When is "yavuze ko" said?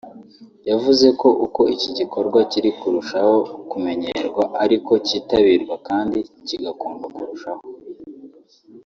0.69-1.27